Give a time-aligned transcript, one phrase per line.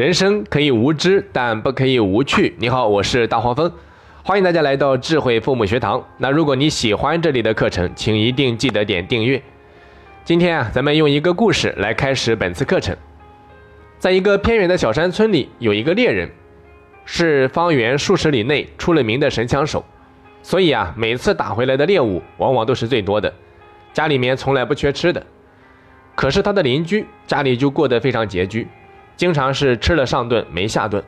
[0.00, 2.54] 人生可以无知，但不可以无趣。
[2.56, 3.70] 你好，我是大黄蜂，
[4.22, 6.02] 欢迎大家来到智慧父母学堂。
[6.16, 9.42] 那如果你喜欢这里的课程，请一定记得点订阅。
[10.24, 12.96] 今天啊，咱们用一个故事来开始本次课程。
[13.98, 16.30] 在一个偏远的小山村里，有一个猎人，
[17.04, 19.84] 是方圆数十里内出了名的神枪手，
[20.42, 23.30] 所以啊，每次打回来的猎物往往都是最多的，
[23.92, 25.22] 家里面从来不缺吃的。
[26.14, 28.66] 可是他的邻居家里就过得非常拮据。
[29.20, 31.04] 经常是吃了上顿没下顿，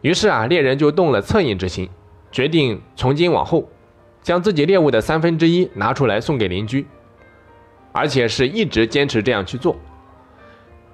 [0.00, 1.86] 于是啊，猎人就动了恻隐之心，
[2.32, 3.68] 决定从今往后，
[4.22, 6.86] 将自己猎物的三分之一拿出来送给邻居，
[7.92, 9.76] 而且是一直坚持这样去做。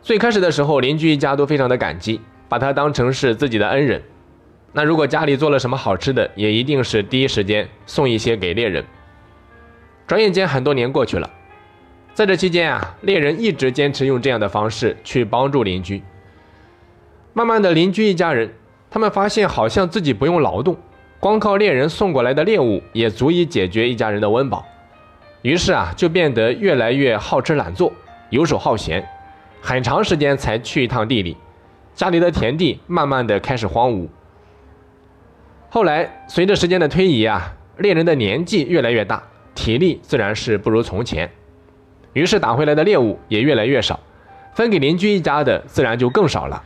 [0.03, 4.03] 最开始的时候，邻居一家都非常的感激，把他当成是自己的恩人。
[4.73, 8.85] 那如果家里做了什么好吃的，也一定是第一时间送一些给猎人。
[10.05, 11.31] 转眼间很多年过去了，
[12.13, 16.03] 在这期间啊，猎人一直坚持用这样的方式去帮助邻居。
[17.37, 18.49] 慢慢的，邻居一家人，
[18.89, 20.77] 他们发现好像自己不用劳动，
[21.19, 24.65] 光靠猎人送过来的猎物也足以解决一家人的温饱。
[25.43, 27.93] 于是啊，就变得越来越好吃懒做，
[28.31, 29.05] 游手好闲，
[29.61, 31.37] 很长时间才去一趟地里，
[31.93, 34.07] 家里的田地慢慢的开始荒芜。
[35.69, 39.21] 后来，随着时间的推移啊，猎人的年纪越来越大，
[39.57, 41.29] 体力自然是不如从前，
[42.13, 43.99] 于是打回来的猎物也越来越少，
[44.55, 46.63] 分给邻居一家的自然就更少了。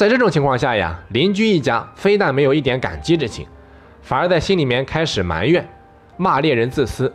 [0.00, 3.46] 在这种情况下呀，邻居一家非但没有一点感激之情，
[4.00, 5.68] 反而在心里面开始埋怨，
[6.16, 7.12] 骂猎人自私。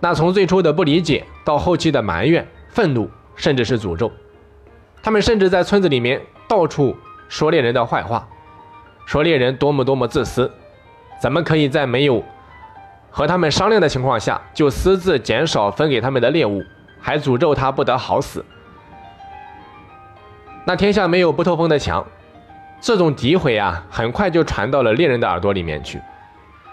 [0.00, 4.10] 那从最初的不理解，到后期的埋怨、愤怒，甚至是诅咒，
[5.02, 6.96] 他们甚至在村子里面到处
[7.28, 8.26] 说猎人的坏话，
[9.04, 10.50] 说猎人多么多么自私，
[11.20, 12.24] 怎么可以在没有
[13.10, 16.64] 和他们商量的情况下就私自减少分给他们的猎物，
[16.98, 18.42] 还诅咒他不得好死。
[20.64, 22.06] 那天下没有不透风的墙，
[22.80, 26.00] 这种诋毁啊，很快就传到了猎人的耳朵里面去。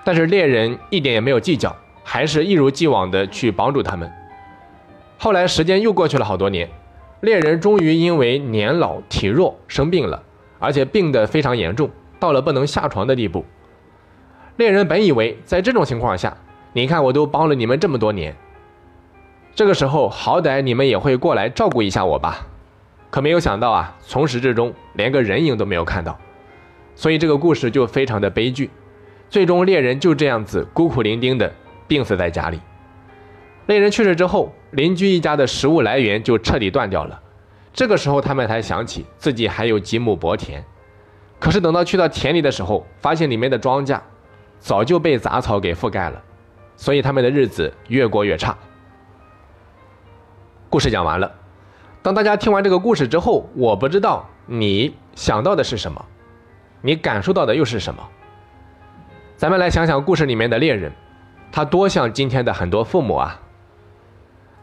[0.03, 4.11] 但是猎人一点也没有计较，还是一如既往的去帮助他们。
[5.17, 6.69] 后来时间又过去了好多年，
[7.21, 10.21] 猎人终于因为年老体弱生病了，
[10.59, 11.89] 而且病得非常严重，
[12.19, 13.43] 到了不能下床的地步。
[14.57, 16.37] 猎人本以为在这种情况下，
[16.73, 18.35] 你看我都帮了你们这么多年，
[19.55, 22.45] 这个时候好歹你们也会过来照顾一下我吧。
[23.09, 26.19] 可没有想到啊，从始至终连个人影都没有看到，
[26.95, 28.69] 所以这个故事就非常的悲剧。
[29.29, 31.53] 最终猎人就这样子孤苦伶仃的
[31.87, 32.59] 病死在家里。
[33.67, 37.21] 猎人去世之后，邻居一家的食物来源就彻底断掉了。
[37.71, 40.63] 这个时候他们才想起自己还有几亩薄田，
[41.39, 43.99] 可是等到去到田里的时候，发现里面的庄稼
[44.59, 46.21] 早就被杂草给覆盖了，
[46.75, 48.57] 所以他们的日子越过越差。
[50.69, 51.38] 故事讲完了。
[52.01, 56.05] 当大家听完这个故事之后，我不知道你想到的是什么，
[56.81, 58.01] 你感受到的又是什么？
[59.35, 60.93] 咱们来想想故事里面的猎人，
[61.51, 63.41] 他多像今天的很多父母啊。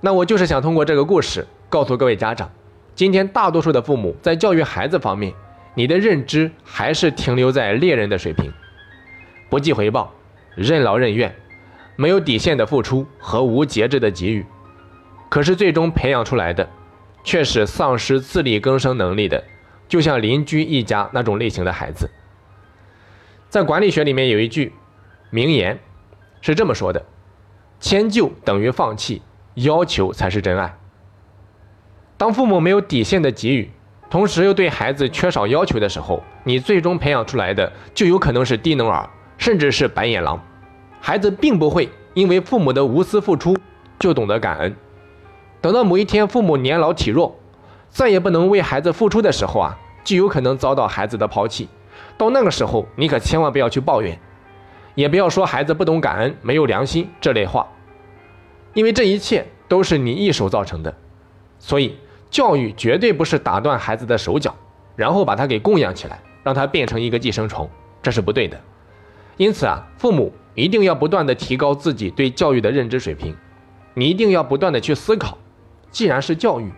[0.00, 2.50] 那我就是想通过这个故事告诉各位家长，
[2.94, 5.34] 今天大多数的父母在教育孩子方面，
[5.74, 8.50] 你的认知还是停留在猎人的水平，
[9.50, 10.10] 不计回报，
[10.54, 11.34] 任劳任怨，
[11.96, 14.46] 没有底线的付出和无节制的给予，
[15.28, 16.66] 可是最终培养出来的。
[17.26, 19.42] 却是丧失自力更生能力的，
[19.88, 22.08] 就像邻居一家那种类型的孩子。
[23.48, 24.72] 在管理学里面有一句
[25.30, 25.76] 名言，
[26.40, 27.04] 是这么说的：
[27.80, 29.22] 迁就等于放弃，
[29.54, 30.78] 要求才是真爱。
[32.16, 33.68] 当父母没有底线的给予，
[34.08, 40.40] 同时又对孩子缺少要求的时候，你最终培养出来的就有可能是低能儿，甚至是白眼狼。
[41.00, 43.56] 孩子并不会因为父母的无私付出
[43.98, 44.76] 就懂得感恩。
[45.66, 47.34] 等到某一天父母年老体弱，
[47.88, 51.66] 再也不能为孩子付出的时候啊，就有可能遭到孩子的抛弃。
[52.16, 54.16] 到那个时候，你可千万不要去抱怨，
[54.94, 57.66] 也不要说孩子不懂感恩、没有良心这类话，
[58.74, 60.94] 因为这一切都是你一手造成的。
[61.58, 61.96] 所以，
[62.30, 64.54] 教育绝对不是打断孩子的手脚，
[64.94, 67.68] 然后把他给供养起来，让他变成一个寄生虫，
[68.00, 68.56] 这是不对的。
[69.36, 73.36] 因此啊，父母一定要不断的提高自己对教育的认知水平，
[73.94, 75.36] 你一定要不断的去思考。
[75.96, 76.70] 既然是教育，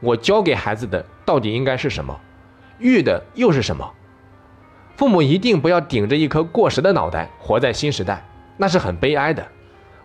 [0.00, 2.20] 我教给孩子的到底应该是什么？
[2.80, 3.88] 育的又是什么？
[4.96, 8.26] 父母一定不要顶着一颗过时的脑袋活在新时代，
[8.56, 9.46] 那是很悲哀的。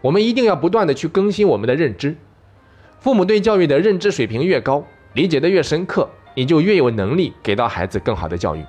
[0.02, 2.16] 我们一定要不断的去更新我们的认知。
[3.00, 8.64] 父母对教育的认知水平越高，理解的越深刻，你就越有能力给到孩子更好的教育。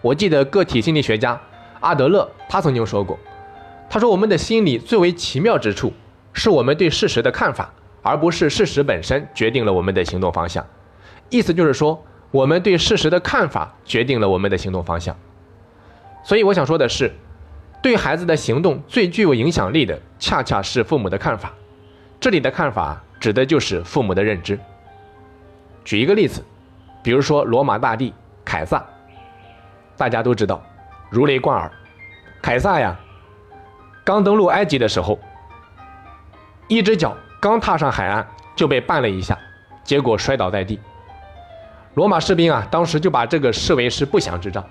[0.00, 1.38] 我记得个体心理学家
[1.80, 3.18] 阿德勒他曾经说过，
[3.90, 5.92] 他说我们的心理最为奇妙之处，
[6.32, 7.70] 是我们对事实的看法。
[8.04, 10.64] 而不是事实本身决定了我们的行动方向，
[11.30, 15.16] 意思就是说，我们对事实的看法决定了我们的行动方向。
[16.22, 17.10] 所以我想说的是，
[17.82, 21.50] 对孩子的行动最具有影响力的，恰恰是父母的看法。
[22.20, 24.60] 这里的看法指的就是父母的认知。
[25.82, 26.44] 举一个例子，
[27.02, 28.12] 比如说罗马大帝
[28.44, 28.84] 凯撒，
[29.96, 30.62] 大家都知道，
[31.08, 31.72] 如雷贯耳。
[32.42, 32.94] 凯撒呀，
[34.04, 35.18] 刚登陆埃及的时候，
[36.68, 38.26] 一只脚刚踏上海岸
[38.56, 39.38] 就被绊了一下，
[39.82, 40.80] 结果摔倒在地。
[41.92, 44.64] 罗马士兵啊，当时就把这个视为是不祥之兆。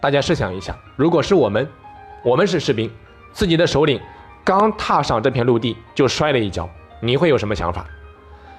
[0.00, 1.64] 大家试想一下，如果是我们，
[2.24, 2.90] 我们是士兵，
[3.32, 4.00] 自己的首领
[4.42, 6.68] 刚踏上这片陆地就摔了一跤，
[6.98, 7.86] 你会有什么想法？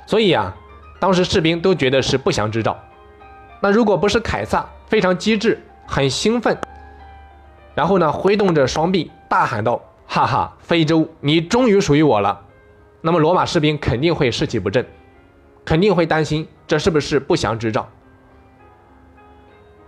[0.06, 0.56] 所以啊，
[0.98, 2.80] 当时士兵都觉得是不祥之兆。
[3.60, 6.58] 那如果不是凯撒非常机智、很兴奋，
[7.76, 12.40] 然后呢，挥动着双臂大喊道：“哈哈，非洲，你终于属于我了！”
[13.06, 14.84] 那么罗马士兵肯定会士气不振，
[15.64, 17.88] 肯定会担心这是不是不祥之兆。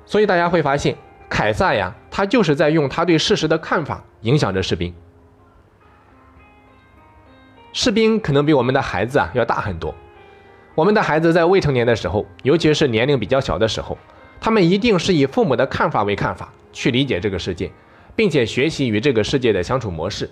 [0.05, 0.95] 所以大家会发现。
[1.27, 4.93] 凯撒呀，他就是在用他对事实的看法影响着士兵。
[7.73, 9.93] 士兵可能比我们的孩子啊要大很多。
[10.75, 13.97] 我们的孩子在未成年的时候，尤其是年龄比较小的时候，
[14.39, 17.71] 他们一定是以父母的看法为看法去理解这个世界，
[18.15, 20.29] 并且学习与这个世界的相处模式。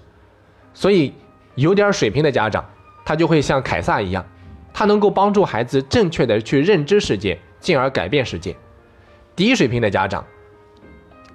[0.75, 1.12] 所以，
[1.56, 2.63] 有点水平的家长，
[3.05, 4.25] 他就会像凯撒一样，
[4.73, 8.55] 他能够帮助孩子正确的去认知世界，进而改变世界。
[9.35, 10.23] 低水平的家长。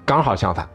[0.04, 0.68] 刚好相反，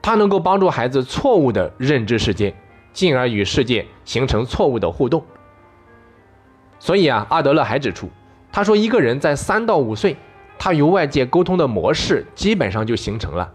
[0.00, 2.54] 他能够帮助孩子错误的认知世界，
[2.92, 5.24] 进而与世界形成错误的互动。
[6.78, 8.08] 所以啊，阿德勒还指出，
[8.52, 10.16] 他说一个人在三到五岁，
[10.58, 13.50] 他与外界沟通的模式基本上就形成了。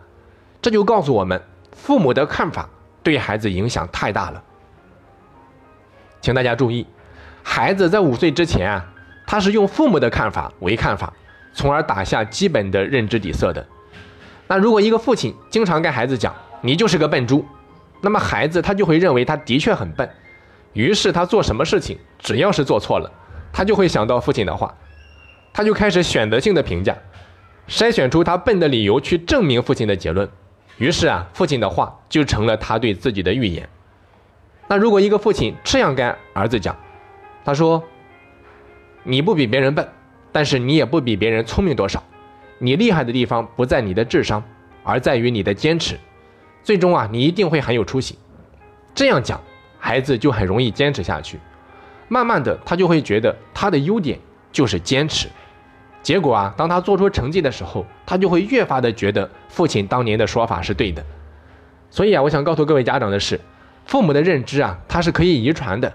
[0.61, 1.41] 这就告诉我们，
[1.71, 2.69] 父母的看法
[3.03, 4.43] 对孩子影响太大了。
[6.21, 6.85] 请大家注意，
[7.43, 8.85] 孩子在五岁之前啊，
[9.25, 11.13] 他是用父母的看法为看法，
[11.53, 13.65] 从而打下基本的认知底色的。
[14.47, 17.45] 那如果一个父亲经常跟孩子讲“你就是个笨猪”，
[18.01, 20.09] 那么孩子他就会认为他的确很笨，
[20.73, 23.11] 于是他做什么事情只要是做错了，
[23.51, 24.73] 他就会想到父亲的话，
[25.51, 26.95] 他就开始选择性的评价，
[27.67, 30.29] 筛选出他笨的理由去证明父亲的结论，
[30.77, 33.67] 于是啊，父亲的话就成了他对自己的预言。
[34.67, 36.75] 那如果一个父亲这样跟儿子讲，
[37.45, 37.81] 他说
[39.03, 39.87] ：“你不比别人笨，
[40.31, 42.03] 但是你也不比别人聪明多少。”
[42.59, 44.43] 你厉害的地方不在你的智商，
[44.83, 45.95] 而在于你的坚持。
[46.63, 48.17] 最终啊，你一定会很有出息。
[48.95, 49.39] 这样讲，
[49.77, 51.39] 孩子就很容易坚持下去。
[52.07, 54.19] 慢慢的，他就会觉得他的优点
[54.51, 55.29] 就是坚持。
[56.01, 61.05] 结果啊，当他做出成绩的时候，他就会越发的觉得父亲当年的说法是对的。
[61.89, 63.39] 所以啊，我想告诉各位家长的是，
[63.87, 65.91] 父母的认知啊，它是可以遗传的。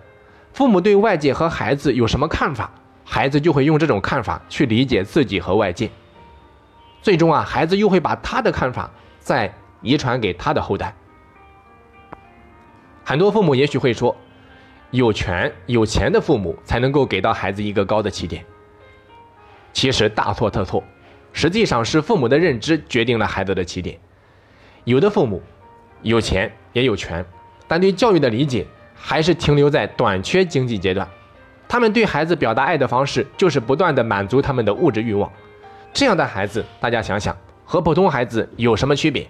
[0.53, 2.71] 父母对外界和孩子有什么看法，
[3.05, 5.91] 孩子就会用这种看法去理解自己和外界。
[7.03, 9.53] 最终啊，孩子又会把他的看法再
[9.83, 10.94] 遗传给他的后代。
[13.05, 14.17] 很多父母也许会说，
[14.91, 18.44] 有权有钱的父母才能够给到孩子一个高的起点。
[19.73, 20.83] 其实大错特错，
[21.33, 23.99] 实际上是父母的认知决定了孩子的起点。
[24.84, 25.43] 有的父母
[26.03, 27.25] 有钱也有权，
[27.72, 31.08] 但对教育的理解还是停留在短缺经济阶段。
[31.67, 35.32] 他们对孩子表达爱的方式就是不断的满足他们的物质欲望。
[35.91, 39.26] 这样的孩子，大家想想，和普通孩子有什么区别？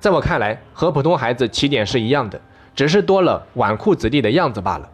[0.00, 2.40] 在我看来，和普通孩子起点是一样的，
[2.74, 4.90] 只是多了纨绔子弟的样子罢了。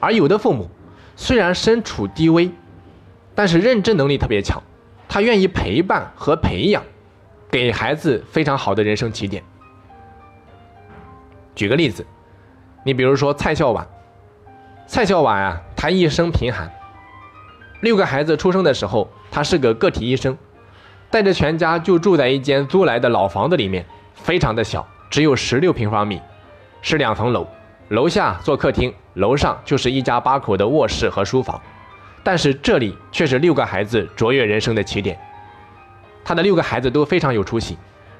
[0.00, 0.68] 而有的父母
[1.16, 2.50] 虽然身处低微，
[3.34, 4.62] 但是认知能力特别强，
[5.08, 6.82] 他愿意陪伴和培养，
[7.50, 9.42] 给孩子非常好的人生起点。
[11.54, 12.04] 举个例子，
[12.84, 13.86] 你比如说蔡孝婉，
[14.86, 16.70] 蔡孝婉啊，他一生贫寒。
[17.80, 20.36] 六个孩子出生的时候，他是个个体医生，
[21.10, 23.84] 带着全家就住在一间租来的老房子里面，
[24.14, 26.20] 非常的小，只有十六平方米，
[26.82, 27.46] 是两层楼，
[27.88, 31.60] 楼下做客厅，楼上就是一家八口的卧室和书房。
[32.22, 35.18] 但是这里却是六个孩子卓越人生的起点。
[36.24, 37.76] 他的六个孩子都非常有出息，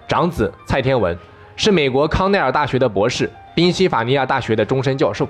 [0.07, 1.19] 长子蔡天文
[1.57, 5.29] 是美国康奈尔大学的博士，宾夕法尼亚大学的终身教授，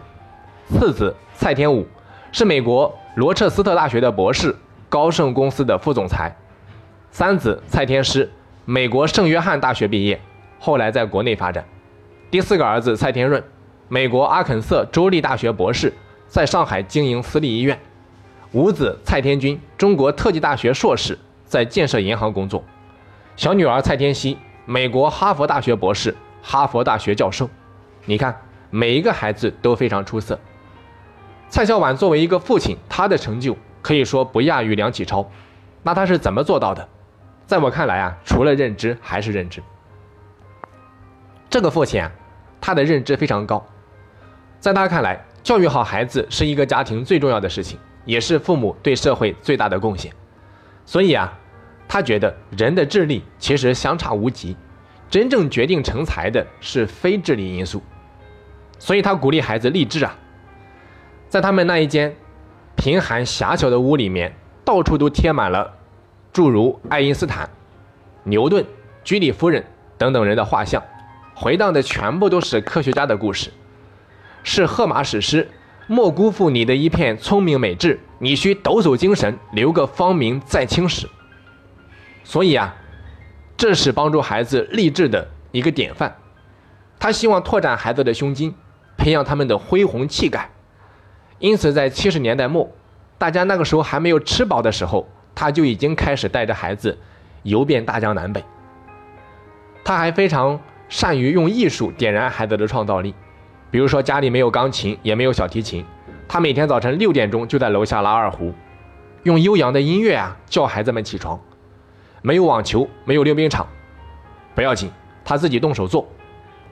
[0.69, 1.87] 次子蔡天武
[2.33, 2.93] 是美国。
[3.17, 4.57] 罗彻斯特大学的博士，
[4.89, 6.35] 高盛公司的副总裁，
[7.13, 8.29] 三子蔡天师，
[8.65, 10.21] 美国圣约翰大学毕业，
[10.59, 11.65] 后来在国内发展。
[12.29, 13.41] 第四个儿子蔡天润，
[13.87, 15.95] 美国阿肯色州立大学博士，
[16.27, 17.79] 在上海经营私立医院。
[18.51, 22.65] 五子蔡天军，中国特技大学硕士，在建设银行工作。
[23.37, 27.49] 小女儿蔡天熙，美国哈佛大学博士，哈佛大学教授。
[28.07, 28.41] 你看，
[28.71, 30.39] 每一个孩子都非常出色。
[31.49, 35.31] 蔡孝婉作为一个父亲，他的成就可以说不亚于梁启超。
[35.83, 36.89] 那他是怎么做到的？
[37.47, 39.63] 在我看来啊，除了认知还是认知。
[41.51, 42.11] 这个父亲啊，
[42.61, 43.65] 他的认知非常高，
[44.59, 50.11] 在他看来，教育好孩子是一个家庭最重要的事情，也是父母对社会最大的贡献。
[50.87, 51.39] 所以啊，
[51.89, 54.57] 他觉得人的智力其实相差无几，
[55.11, 57.83] 真正决定成才的是非智力因素。
[58.79, 60.17] 所以他鼓励孩子立志啊，
[61.29, 62.15] 在他们那一间
[62.77, 65.75] 贫寒狭小的屋里面，到处都贴满了
[66.33, 67.49] 诸如爱因斯坦、
[68.25, 68.65] 牛顿、
[69.05, 69.65] 居里夫人
[69.97, 70.83] 等等人的画像，
[71.35, 73.51] 回荡的全部都是科学家的故事，
[74.43, 75.49] 是荷马史诗。
[75.87, 81.07] 莫辜负你的一片聪明美智，你需抖擞精神，留个芳名在青史。
[82.25, 82.75] 所以啊，
[83.57, 86.17] 这是帮助孩子励志的一个典范。
[86.99, 88.55] 他希望拓展孩子的胸襟，
[88.97, 90.51] 培养他们的恢宏气概。
[91.39, 92.71] 因此，在七十年代末，
[93.19, 96.99] 大家那个时候还没有吃饱的时候，他就已经开始带着孩子
[97.43, 98.43] 游遍大江南北。
[99.85, 103.15] 他还非常善于用艺术点燃孩子的创造力。
[103.71, 105.85] 比如说家里没有钢琴，也没有小提琴，
[106.27, 108.55] 他每天早晨六点钟就在楼下拉二胡，
[109.25, 111.39] 用悠扬的音乐啊叫孩子们起床。
[112.27, 113.67] 没有网球，没有溜冰场，
[114.55, 114.91] 不要紧，
[115.27, 116.09] 他自己动手做，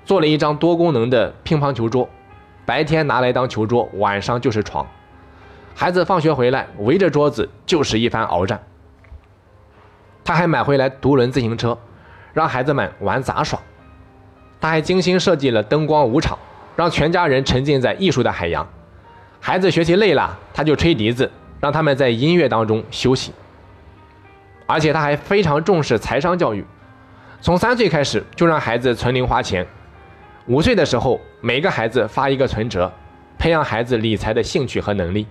[0.02, 2.09] 做了一张多功能的乒乓球桌，
[2.64, 4.87] 白天拿来当球桌，晚上就是床。
[5.75, 8.62] 孩子放学回来围着桌子就是一番鏖战。
[10.25, 11.76] 他还买回来独轮自行车，
[12.32, 13.61] 让孩子们玩杂耍。
[14.59, 16.38] 他还精心设计了灯光舞场。
[16.75, 18.66] 让全家人沉浸在艺术的海洋，
[19.40, 21.30] 孩子学习累了，他就吹笛子，
[21.61, 23.30] 让他们在音乐当中休息。
[24.66, 26.64] 而且他还非常重视财商教育，
[27.40, 29.66] 从三岁开始就让孩子存零花钱，
[30.47, 32.92] 五岁的时候每个孩子发一个存折，
[33.38, 35.26] 培养孩子理财的兴趣和能力。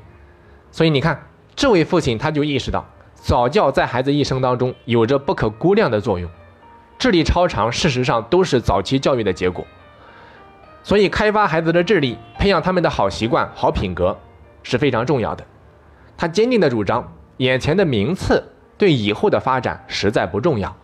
[0.72, 1.22] 所以你看，
[1.56, 2.86] 这位父亲他就意识到，
[3.16, 6.30] 早教在孩子一生当中有着不可估量的作用，
[6.98, 9.66] 智力超常，事实上都是早期教育的结果。
[10.84, 14.18] 所以，开发孩子的智力，培养他们的好习惯、好品格
[14.64, 15.46] 是非常重要的。
[16.18, 18.44] 他坚定地主张，眼前的名次
[18.82, 20.76] 对以后的发展实在不重要，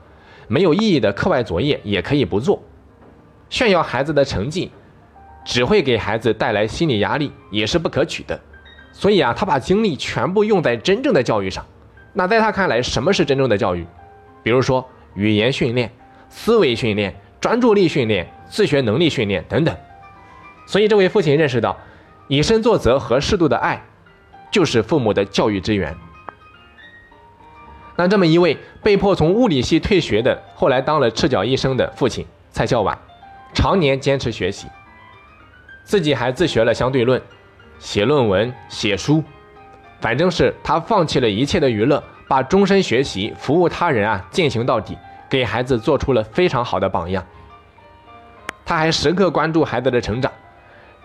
[0.47, 2.61] 没有意义的课外作业也可以不做。
[3.49, 4.71] 炫耀孩子的成绩，
[5.43, 8.39] 只会给孩子带来心理压力，也是不可取的。
[8.91, 11.65] 所以啊，他把精力全部用在真正的教育上。
[12.13, 13.83] 那在他看来，什么是真正的教育？
[14.43, 15.91] 比如说语言训练、
[16.29, 19.75] 思维训练、专注力训练、自学能力训练等等。
[20.67, 21.75] 所以，这位父亲认识到，
[22.27, 23.83] 以身作则和适度的爱，
[24.51, 25.97] 就是父母的教育之源。
[27.97, 32.97] 那这么一位被迫从物理系退学的，后来当了赤脚医生的父亲蔡孝婉，
[33.53, 34.67] 常年坚持学习，
[35.83, 37.19] 自己还自学了相对论，
[37.79, 39.23] 写论文、写书，
[39.99, 44.95] 反正是他放弃了一切的娱乐，把终身学习、服务他人啊进行到底，
[45.27, 47.25] 给孩子做出了非常好的榜样。
[48.63, 50.31] 他还时刻关注孩子的成长。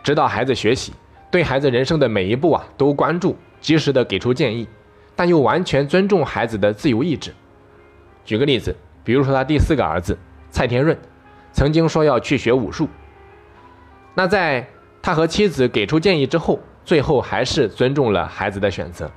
[0.03, 0.93] 指导孩子学习，
[1.31, 4.67] 对孩子人生的每一步啊都关注，及时的给出建议，
[5.23, 7.33] 但又完全尊重孩子的自由意志。
[8.25, 8.75] 举个例子，
[9.05, 10.19] 比如说他第四个儿子
[10.51, 10.99] 蔡天润，
[11.53, 12.89] 曾经说要去学武术。
[14.15, 14.67] 那在
[15.01, 19.09] 他和妻子给出建议之后，最后还是尊重了孩子的选择。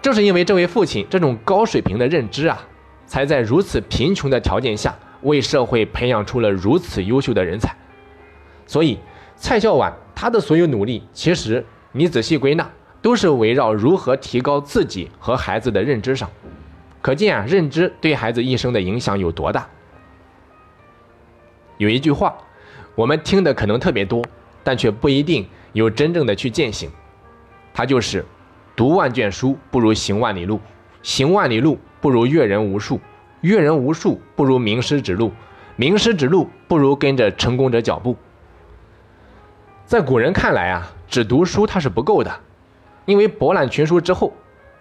[0.00, 2.60] 正是因为这位父亲这种高水平的认知啊，
[3.04, 7.74] 才在如此贫穷的条件下，为社会培养出了如此优秀的人才。
[8.64, 9.00] 所以。
[9.34, 12.70] 蔡孝婉，他的所有努力，其实你仔细归纳，
[13.06, 16.28] 都是围绕如何提高自己和孩子的认知上。
[17.00, 19.68] 可见啊，认知对孩子一生的影响有多大。
[21.76, 22.36] 有一句话，
[22.96, 24.24] 我们听的可能特别多，
[24.64, 26.90] 但却不一定有真正的去践行。
[27.72, 28.24] 它就是
[28.74, 30.58] “读万卷书不如行万里路，
[31.00, 32.98] 行万里路不如阅人无数，
[33.40, 35.30] 阅人无数不如名师指路，
[35.76, 38.16] 名师指路不如跟着成功者脚步。”
[39.86, 42.40] 在古人看来啊，只读书它是不够的，
[43.06, 44.32] 因为博览群书之后，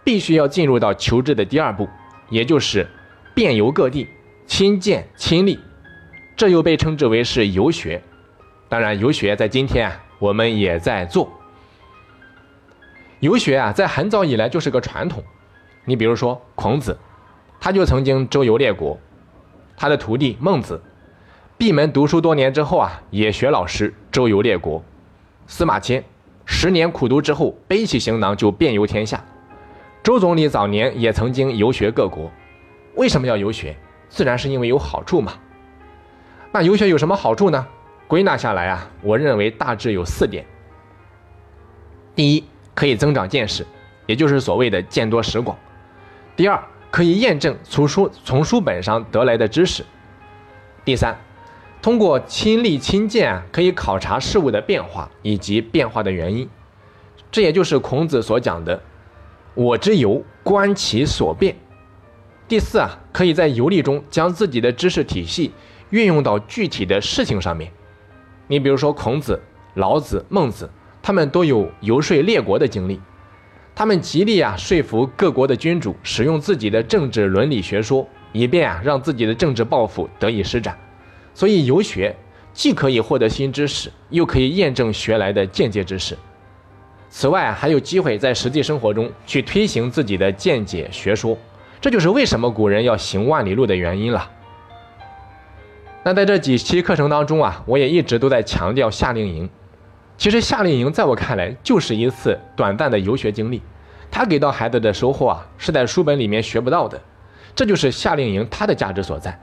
[0.04, 1.88] 必须要进入到求知的第二步，
[2.30, 2.86] 也就是
[3.34, 4.08] 遍游各地，
[4.46, 5.60] 亲见亲历，
[6.36, 8.02] 这又被称之为是游学。
[8.68, 11.32] 当然，游学在今天啊，我们也在做。
[13.20, 15.24] 游学啊，在很早以来就是个传统。
[15.86, 16.98] 你比如说孔子，
[17.60, 19.00] 他就曾经周游列国，
[19.78, 20.82] 他的徒弟孟子，
[21.58, 24.84] 闭门读书多年之后啊，也学老师周游列国。
[25.48, 26.04] 司马迁
[26.46, 29.24] 十年苦读之后，背起行囊就遍游天下。
[30.04, 32.32] 周总理早年也曾经游学各国。
[32.96, 33.76] 为什么要游学？
[34.08, 35.34] 自然是因为有好处嘛。
[36.52, 37.68] 那游学有什么好处呢？
[38.08, 40.46] 归纳下来啊，我认为大致有四点。
[42.16, 43.66] 第一，可以增长见识，
[44.06, 45.58] 也就是所谓的见多识广。
[46.36, 49.84] 第二，可以验证从书从书本上得来的知识。
[50.86, 51.18] 第三，
[51.86, 56.50] 通过亲历亲见，可以考察事物的变化以及变化的原因。
[57.32, 58.82] 这也就是孔子所讲的
[59.54, 61.56] “我之游，观其所变”。
[62.50, 65.52] 第四啊，可以在游历中将自己的知识体系
[65.92, 67.72] 运用到具体的事情上面。
[68.48, 69.40] 你比如说孔子、
[69.76, 70.68] 老子、孟子，
[71.04, 73.00] 他们都有游说列国的经历，
[73.76, 80.76] 他们极力啊说服各国的君主使用自己的政治伦理学说，以便啊让自己的政治抱负得以施展。
[81.36, 82.16] 所以游学
[82.54, 86.18] 既可以获得新知识，又可以验证学来的间接知识。
[87.10, 91.38] 此外，还有机会在实际生活中去推行自己的见解学说。
[91.82, 94.32] 这就是为什么古人要行万里路的原因了。
[96.04, 99.50] 那在这几期课程当中啊，我也一直都在强调夏令营。
[100.18, 103.62] 其实夏令营在我看来就是一次短暂的游学经历，
[104.10, 107.00] 它给到孩子的收获啊，是在书本里面学不到的。
[107.54, 109.38] 这就是夏令营它的价值所在。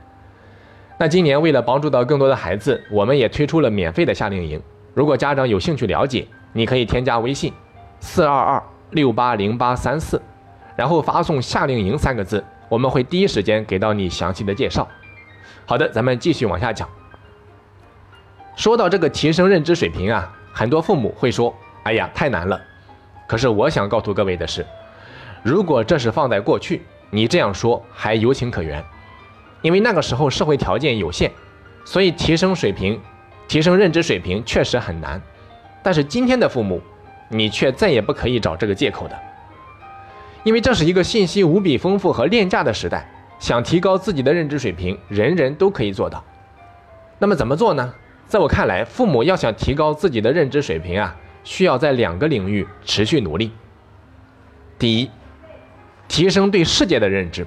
[1.02, 4.62] 那今年为了帮助到更多的孩子，我们也推出了免费的夏令营。
[4.94, 7.52] 如果家长有兴趣了解，你可以添加微信：
[7.98, 10.22] 四二二六八零八三四。
[10.76, 14.86] 然后发送“夏令营”三个字，我们会第一时间给到你详细的介绍。
[15.66, 16.88] 好的，咱们继续往下讲。
[18.54, 22.60] 说到这个提升认知水平啊，很多父母会说：“哎呀，太难了。”
[23.26, 24.64] 可是我想告诉各位的是，
[25.42, 28.80] 如果这是放在过去，你这样说还有情可原，
[29.62, 31.30] 因为那个时候社会条件有限，
[31.84, 33.00] 所以提升水平、
[33.48, 35.20] 提升认知水平确实很难。
[35.82, 36.80] 但是今天的父母，
[37.28, 39.18] 你却再也不可以找这个借口的。
[40.44, 46.22] 因为这是一个信息无比丰富和廉价的时代，想提高自己的认知水平，人人都可以做到。
[47.18, 47.94] 那么怎么做呢？
[48.26, 53.52] 在我看来，父母要想提高自己的认知水平啊，需要在两个领域持续努力。
[54.78, 55.10] 第一，
[56.08, 57.46] 提升对世界的认知。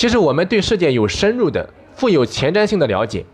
[0.00, 3.26] 其实我们对世界有深入的、富有前瞻性的了解，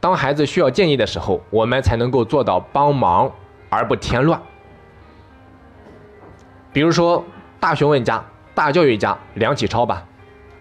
[0.00, 3.32] 当孩子需要建议的时候，我们才能够做到帮忙
[3.70, 4.38] 而不添乱。
[6.74, 7.24] 比如说。
[7.58, 8.22] 大学问家、
[8.54, 10.06] 大教育家梁启超吧，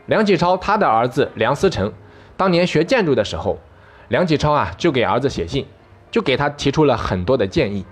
[0.06, 1.92] 梁启超他的儿子梁思成，
[2.38, 3.60] 当年学建筑的时候，
[4.08, 5.66] 梁启超啊就给儿子写信，
[6.10, 7.86] 就给他提出了很多的建议，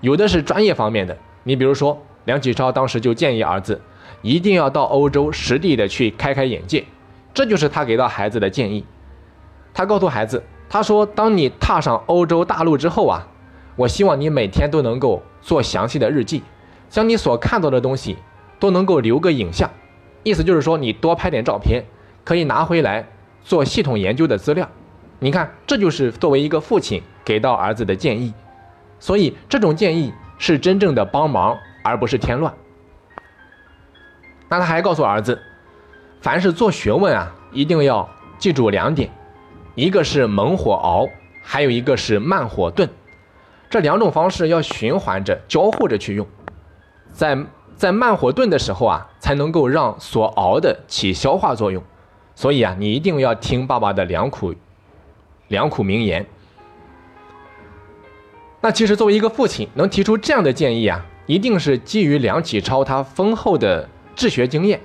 [0.00, 3.78] 有的是专业方面的，你比如说梁启超当时就建议儿子
[4.22, 6.82] 一定要到欧洲实地的去开开眼界，
[7.34, 8.86] 这就是他给到孩子的建议。
[9.74, 13.28] 他告诉孩子，他说当你踏上欧洲大陆之后啊，
[13.76, 16.42] 我希望你每天都能够做详细的日记，
[16.88, 18.16] 将你所看到的东西。
[18.60, 19.68] 都能够留个影像，
[20.22, 21.84] 意思就是说你多拍点照片，
[22.24, 23.06] 可以拿回来
[23.42, 24.66] 做系统研究的资料。
[25.18, 28.32] 你看，这就是作为一个父亲给到儿子的建议，
[28.98, 32.54] 所以这种建议是真正的帮忙，而不是添乱。
[34.48, 35.38] 那他还告诉儿子，
[36.24, 38.08] 凡是做学问啊，一定要
[38.38, 39.10] 记住两点，
[39.74, 41.06] 一个是猛火熬，
[41.42, 42.88] 还有一个是慢火炖，
[43.68, 46.26] 这两种方式要循环着交互着去用，
[47.12, 47.36] 在。
[47.76, 51.82] 在慢火炖的时候啊，才能够让所熬的起消化作用。
[52.36, 54.54] 所以啊，你一定要听爸爸的良苦
[55.48, 56.24] 良苦名言。
[58.60, 64.80] 那其实作为一个父亲，能提出这样的建议啊，一定是基于梁启超他丰厚的治学经验。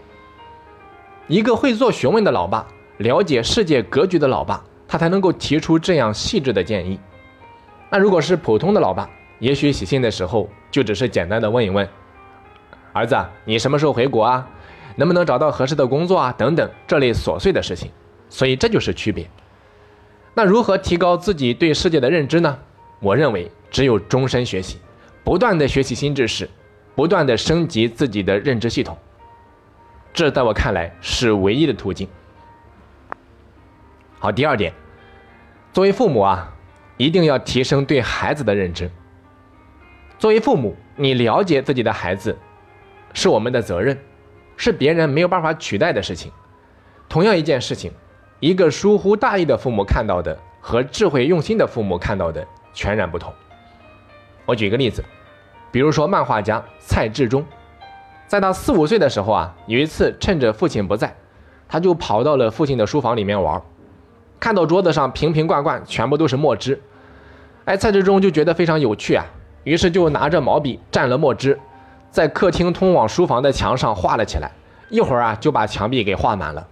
[1.29, 2.65] 一个会做学问的老爸，
[2.97, 6.99] 了解世界格局的老爸，他才能够提出这样细致的建议。
[7.91, 11.87] 那如果是普通的老爸，也许写信的时候就只是简单的问一问。
[12.93, 13.15] 儿子，
[13.45, 14.47] 你什么时候回国啊？
[14.95, 16.33] 能不能找到合适的工作啊？
[16.35, 17.91] 等等这类琐碎的事情，
[18.27, 19.29] 所以这就是区别。
[20.33, 22.57] 那如何提高自己对世界的认知呢？
[22.99, 24.79] 我认为只有终身学习，
[25.23, 26.49] 不断的学习新知识，
[26.95, 28.97] 不断的升级自己的认知系统，
[30.13, 32.07] 这在我看来是唯一的途径。
[34.19, 34.73] 好，第二点，
[35.71, 36.53] 作为父母啊，
[36.97, 38.89] 一定要提升对孩子的认知。
[40.17, 42.37] 作为父母，你了解自己的孩子。
[43.11, 43.97] 是我们的责任，
[44.55, 46.31] 是别人没有办法取代的事情。
[47.09, 47.91] 同样一件事情，
[48.39, 53.33] 一个疏忽大意的父母看到的和智慧用心的父母看到的全然不同。
[54.45, 55.03] 我举个例子，
[55.71, 57.43] 比如说漫画家蔡志忠，
[58.29, 61.15] 在他四五岁的时候啊，有一次趁着父亲不在，
[61.67, 63.59] 他就跑到了父亲的书房里面玩，
[64.39, 66.79] 看到桌子上瓶瓶罐罐全部都是墨汁，
[67.65, 69.25] 哎，蔡志忠就觉得非常有趣啊，
[69.63, 71.59] 于是就拿着毛笔蘸了墨汁。
[72.11, 74.51] 在客厅通往书房的墙上画了起来，
[74.89, 76.67] 一会儿啊就把墙壁给画满了。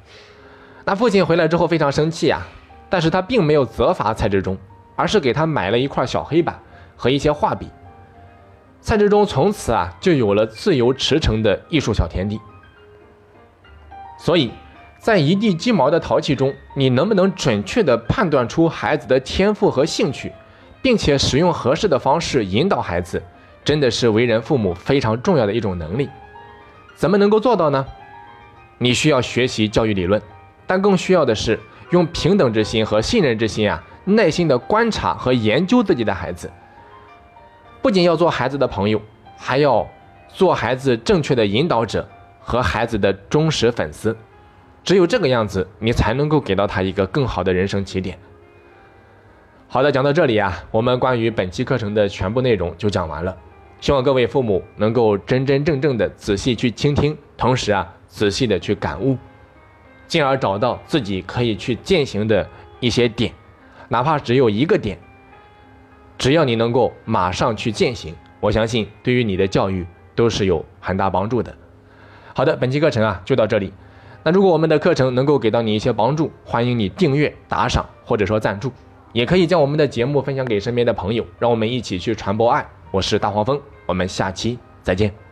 [0.86, 2.46] 那父亲回来之后非常生气啊，
[2.88, 4.56] 但是他并没有责罚蔡志忠，
[4.96, 6.60] 而是给他买了一块小黑板
[6.96, 7.68] 和一些画笔。
[8.80, 12.40] 蔡志忠从此啊就有了自由驰骋的艺术小天地。
[14.18, 14.52] 所以，
[15.00, 20.32] 在一地鸡毛的淘气中，你能不能准确地判断出孩子的天赋和兴趣，
[20.82, 23.22] 并且使用合适的方式引导孩子，
[23.64, 26.10] 真的是为人父母非常重要的一种能力。
[26.96, 27.86] 怎么能够做到呢？
[28.80, 30.22] 你需要学习教育理论，
[30.66, 31.60] 但更需要的是
[31.92, 36.52] 用平等之心和信任之心啊，耐心的观察和研究自己的孩子。
[37.88, 39.02] 不仅要做孩子的朋友，
[39.38, 39.88] 还要
[40.28, 42.06] 做孩子正确的引导者。
[42.42, 44.14] 和孩子的忠实粉丝，
[44.84, 48.20] 只有这个样子，你才能够给到他一个更好的人生起点。
[49.70, 53.34] 好的，讲到这里啊，我们关于本期课程的全部内容就讲完了。
[53.80, 59.18] 希望各位父母能够真真正正的仔细去倾听，同时啊，仔细的去感悟，
[60.10, 62.46] 进而找到自己可以去践行的
[62.82, 63.32] 一些点，
[63.88, 65.00] 哪怕只有一个点，
[66.18, 71.56] 只要你能够马上去践行，我相信对于你的教育都是有很大帮助的。
[72.34, 73.72] 好的，本期课程啊就到这里。
[74.24, 78.72] 那如果我们的课程能够给到你一些帮助，欢迎你订阅、打赏或者说赞助，
[79.14, 82.68] 也可以将我们的节目分享给身边的朋友，让我们一起去传播爱。
[82.92, 85.27] 我是大黄蜂，我们下期再见。